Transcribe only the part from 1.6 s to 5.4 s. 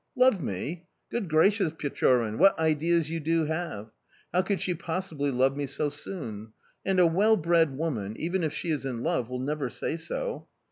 Pechorin, what ideas you do have!... How could she possibly